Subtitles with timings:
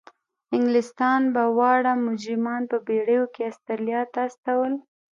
[0.55, 4.73] انګلستان به واړه مجرمان په بیړیو کې استرالیا ته استول.